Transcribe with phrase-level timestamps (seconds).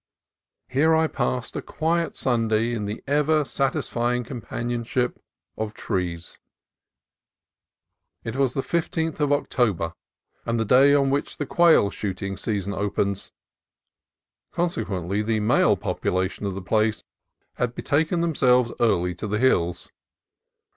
[0.67, 5.21] Here I passed a quiet Sunday in the ever satisfy ing companionship
[5.55, 6.39] of trees.
[8.23, 9.93] It was the 15th of Oc tober
[10.43, 13.31] and the day on which the quail shooting sea son opens:
[14.51, 17.03] consequently the male population of the place
[17.57, 19.91] had betaken themselves early to the hills.